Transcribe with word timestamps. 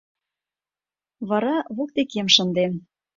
—Вара 1.29 1.55
воктекем 1.75 2.27
шындем. 2.35 2.73